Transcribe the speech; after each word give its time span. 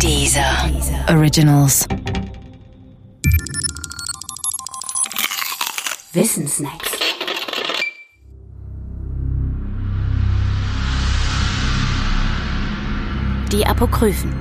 Dieser 0.00 0.70
Originals. 1.08 1.86
Wissensnacks. 6.12 6.90
Die 13.50 13.64
Apokryphen. 13.64 14.32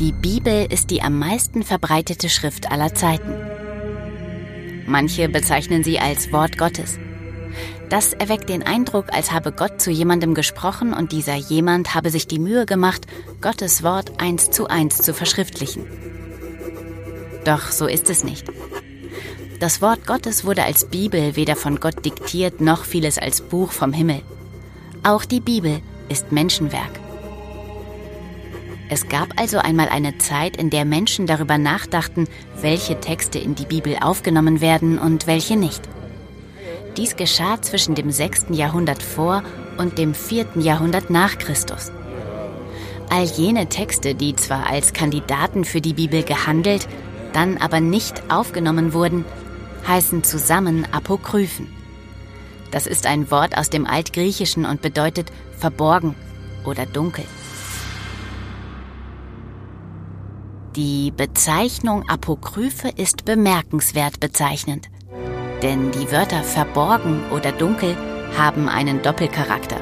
Die 0.00 0.12
Bibel 0.12 0.66
ist 0.70 0.90
die 0.90 1.02
am 1.02 1.18
meisten 1.18 1.62
verbreitete 1.62 2.28
Schrift 2.28 2.70
aller 2.70 2.94
Zeiten. 2.94 3.34
Manche 4.86 5.28
bezeichnen 5.28 5.82
sie 5.84 5.98
als 5.98 6.32
Wort 6.32 6.58
Gottes. 6.58 6.98
Das 7.88 8.12
erweckt 8.12 8.50
den 8.50 8.62
Eindruck, 8.62 9.06
als 9.12 9.32
habe 9.32 9.50
Gott 9.50 9.80
zu 9.80 9.90
jemandem 9.90 10.34
gesprochen 10.34 10.92
und 10.92 11.12
dieser 11.12 11.36
jemand 11.36 11.94
habe 11.94 12.10
sich 12.10 12.26
die 12.26 12.38
Mühe 12.38 12.66
gemacht, 12.66 13.06
Gottes 13.40 13.82
Wort 13.82 14.20
eins 14.20 14.50
zu 14.50 14.66
eins 14.66 14.98
zu 14.98 15.14
verschriftlichen. 15.14 15.86
Doch 17.44 17.70
so 17.70 17.86
ist 17.86 18.10
es 18.10 18.24
nicht. 18.24 18.44
Das 19.58 19.80
Wort 19.80 20.06
Gottes 20.06 20.44
wurde 20.44 20.64
als 20.64 20.84
Bibel 20.84 21.34
weder 21.34 21.56
von 21.56 21.80
Gott 21.80 22.04
diktiert 22.04 22.60
noch 22.60 22.84
vieles 22.84 23.18
als 23.18 23.40
Buch 23.40 23.72
vom 23.72 23.92
Himmel. 23.92 24.20
Auch 25.02 25.24
die 25.24 25.40
Bibel 25.40 25.80
ist 26.10 26.30
Menschenwerk. 26.30 27.00
Es 28.90 29.08
gab 29.08 29.38
also 29.40 29.58
einmal 29.58 29.88
eine 29.88 30.18
Zeit, 30.18 30.56
in 30.56 30.70
der 30.70 30.84
Menschen 30.84 31.26
darüber 31.26 31.58
nachdachten, 31.58 32.26
welche 32.60 33.00
Texte 33.00 33.38
in 33.38 33.54
die 33.54 33.66
Bibel 33.66 33.96
aufgenommen 34.00 34.60
werden 34.60 34.98
und 34.98 35.26
welche 35.26 35.56
nicht. 35.56 35.82
Dies 36.98 37.14
geschah 37.14 37.62
zwischen 37.62 37.94
dem 37.94 38.10
6. 38.10 38.46
Jahrhundert 38.50 39.04
vor 39.04 39.44
und 39.76 39.98
dem 39.98 40.14
4. 40.14 40.46
Jahrhundert 40.56 41.10
nach 41.10 41.38
Christus. 41.38 41.92
All 43.08 43.22
jene 43.22 43.68
Texte, 43.68 44.16
die 44.16 44.34
zwar 44.34 44.66
als 44.66 44.92
Kandidaten 44.92 45.64
für 45.64 45.80
die 45.80 45.92
Bibel 45.92 46.24
gehandelt, 46.24 46.88
dann 47.32 47.56
aber 47.58 47.78
nicht 47.78 48.20
aufgenommen 48.28 48.94
wurden, 48.94 49.24
heißen 49.86 50.24
zusammen 50.24 50.88
Apokryphen. 50.90 51.68
Das 52.72 52.88
ist 52.88 53.06
ein 53.06 53.30
Wort 53.30 53.56
aus 53.56 53.70
dem 53.70 53.86
Altgriechischen 53.86 54.66
und 54.66 54.82
bedeutet 54.82 55.30
verborgen 55.56 56.16
oder 56.64 56.84
dunkel. 56.84 57.24
Die 60.74 61.12
Bezeichnung 61.16 62.08
Apokryphe 62.08 62.88
ist 62.88 63.24
bemerkenswert 63.24 64.18
bezeichnend. 64.18 64.88
Denn 65.62 65.90
die 65.90 66.10
Wörter 66.12 66.42
verborgen 66.42 67.22
oder 67.30 67.52
dunkel 67.52 67.96
haben 68.36 68.68
einen 68.68 69.02
Doppelcharakter. 69.02 69.76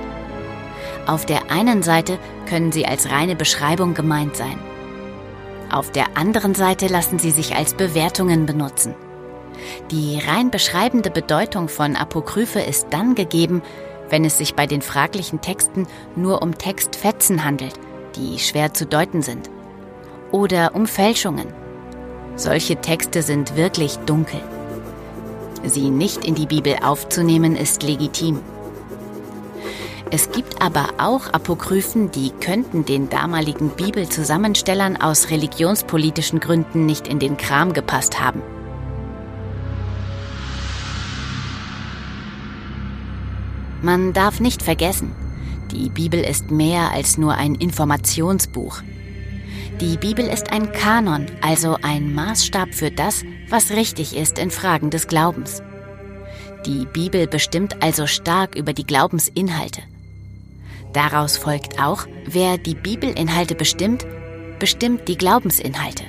Auf 1.06 1.26
der 1.26 1.50
einen 1.50 1.82
Seite 1.82 2.18
können 2.48 2.72
sie 2.72 2.86
als 2.86 3.10
reine 3.10 3.36
Beschreibung 3.36 3.94
gemeint 3.94 4.36
sein. 4.36 4.58
Auf 5.70 5.90
der 5.92 6.16
anderen 6.16 6.54
Seite 6.54 6.86
lassen 6.86 7.18
sie 7.18 7.30
sich 7.30 7.54
als 7.54 7.74
Bewertungen 7.74 8.46
benutzen. 8.46 8.94
Die 9.90 10.20
rein 10.26 10.50
beschreibende 10.50 11.10
Bedeutung 11.10 11.68
von 11.68 11.96
Apokryphe 11.96 12.60
ist 12.60 12.88
dann 12.90 13.14
gegeben, 13.14 13.62
wenn 14.08 14.24
es 14.24 14.38
sich 14.38 14.54
bei 14.54 14.66
den 14.66 14.82
fraglichen 14.82 15.40
Texten 15.40 15.86
nur 16.14 16.42
um 16.42 16.56
Textfetzen 16.56 17.44
handelt, 17.44 17.74
die 18.16 18.38
schwer 18.38 18.72
zu 18.74 18.86
deuten 18.86 19.22
sind. 19.22 19.50
Oder 20.30 20.74
um 20.74 20.86
Fälschungen. 20.86 21.52
Solche 22.36 22.76
Texte 22.76 23.22
sind 23.22 23.56
wirklich 23.56 23.96
dunkel. 24.00 24.40
Sie 25.68 25.90
nicht 25.90 26.24
in 26.24 26.34
die 26.34 26.46
Bibel 26.46 26.76
aufzunehmen, 26.82 27.56
ist 27.56 27.82
legitim. 27.82 28.40
Es 30.10 30.30
gibt 30.30 30.62
aber 30.62 30.94
auch 30.98 31.32
Apokryphen, 31.32 32.12
die 32.12 32.30
könnten 32.30 32.84
den 32.84 33.08
damaligen 33.08 33.70
Bibelzusammenstellern 33.70 34.96
aus 34.96 35.30
religionspolitischen 35.30 36.38
Gründen 36.38 36.86
nicht 36.86 37.08
in 37.08 37.18
den 37.18 37.36
Kram 37.36 37.72
gepasst 37.72 38.20
haben. 38.20 38.40
Man 43.82 44.12
darf 44.12 44.40
nicht 44.40 44.62
vergessen, 44.62 45.12
die 45.70 45.90
Bibel 45.90 46.20
ist 46.20 46.50
mehr 46.50 46.92
als 46.92 47.18
nur 47.18 47.34
ein 47.34 47.56
Informationsbuch. 47.56 48.82
Die 49.80 49.98
Bibel 49.98 50.26
ist 50.26 50.52
ein 50.52 50.72
Kanon, 50.72 51.26
also 51.42 51.76
ein 51.82 52.14
Maßstab 52.14 52.74
für 52.74 52.90
das, 52.90 53.22
was 53.50 53.72
richtig 53.72 54.16
ist 54.16 54.38
in 54.38 54.50
Fragen 54.50 54.90
des 54.90 55.06
Glaubens. 55.06 55.62
Die 56.66 56.84
Bibel 56.84 57.28
bestimmt 57.28 57.80
also 57.80 58.08
stark 58.08 58.56
über 58.56 58.72
die 58.72 58.84
Glaubensinhalte. 58.84 59.82
Daraus 60.92 61.36
folgt 61.36 61.80
auch, 61.80 62.06
wer 62.26 62.58
die 62.58 62.74
Bibelinhalte 62.74 63.54
bestimmt, 63.54 64.04
bestimmt 64.58 65.06
die 65.06 65.16
Glaubensinhalte. 65.16 66.02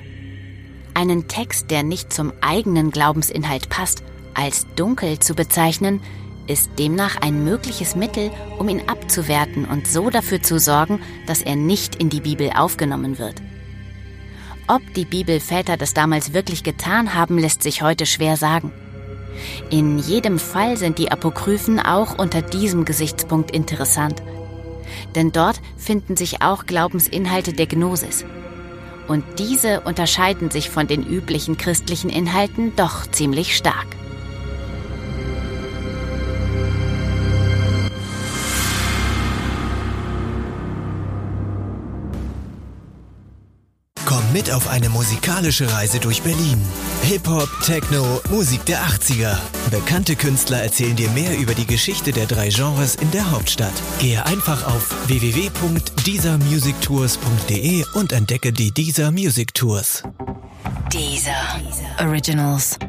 Einen 0.96 1.28
Text, 1.28 1.70
der 1.70 1.84
nicht 1.84 2.12
zum 2.12 2.34
eigenen 2.42 2.90
Glaubensinhalt 2.90 3.70
passt, 3.70 4.02
als 4.34 4.66
dunkel 4.76 5.20
zu 5.20 5.36
bezeichnen, 5.36 6.02
ist 6.48 6.72
demnach 6.80 7.22
ein 7.22 7.44
mögliches 7.44 7.96
Mittel, 7.96 8.32
um 8.58 8.68
ihn 8.68 8.82
abzuwerten 8.88 9.66
und 9.66 9.86
so 9.86 10.10
dafür 10.10 10.42
zu 10.42 10.60
sorgen, 10.60 11.02
dass 11.28 11.44
er 11.44 11.56
nicht 11.56 11.98
in 11.98 12.10
die 12.10 12.22
Bibel 12.22 12.50
aufgenommen 12.56 13.20
wird. 13.20 13.44
Ob 14.68 14.82
die 14.96 15.06
Bibelväter 15.06 15.78
das 15.78 15.94
damals 15.94 16.34
wirklich 16.34 16.64
getan 16.64 17.14
haben, 17.14 17.38
lässt 17.38 17.62
sich 17.62 17.84
heute 17.84 18.08
schwer 18.08 18.38
sagen. 18.38 18.72
In 19.70 20.00
jedem 20.00 20.40
Fall 20.40 20.78
sind 20.78 20.98
die 20.98 21.12
Apokryphen 21.12 21.80
auch 21.80 22.18
unter 22.18 22.42
diesem 22.42 22.86
Gesichtspunkt 22.86 23.52
interessant. 23.52 24.22
Denn 25.16 25.32
dort 25.32 25.62
finden 25.78 26.16
sich 26.16 26.42
auch 26.42 26.66
Glaubensinhalte 26.66 27.54
der 27.54 27.68
Gnosis. 27.68 28.26
Und 29.08 29.24
diese 29.38 29.82
unterscheiden 29.82 30.52
sich 30.52 30.70
von 30.70 30.88
den 30.88 31.06
üblichen 31.06 31.58
christlichen 31.58 32.10
Inhalten 32.10 32.76
doch 32.76 33.10
ziemlich 33.10 33.56
stark. 33.56 33.88
Mit 44.34 44.52
auf 44.52 44.68
eine 44.68 44.90
musikalische 44.90 45.72
Reise 45.72 46.00
durch 46.00 46.22
Berlin. 46.22 46.62
Hip-Hop, 47.04 47.50
Techno, 47.66 48.22
Musik 48.30 48.66
der 48.66 48.82
80er. 48.82 49.38
Bekannte 49.72 50.16
Künstler 50.16 50.62
erzählen 50.62 50.96
dir 50.96 51.10
mehr 51.12 51.38
über 51.38 51.54
die 51.54 51.66
Geschichte 51.66 52.12
der 52.12 52.26
drei 52.26 52.50
Genres 52.50 52.96
in 52.96 53.10
der 53.12 53.32
Hauptstadt. 53.32 53.72
Gehe 54.00 54.26
einfach 54.26 54.66
auf 54.66 54.94
www.diesermusictours.de 55.08 57.86
und 57.94 58.12
entdecke 58.14 58.54
die 58.54 58.72
Dieser 58.72 59.12
Music 59.12 59.54
Tours. 59.54 60.04
Dieser 60.92 61.62
Originals. 62.00 62.80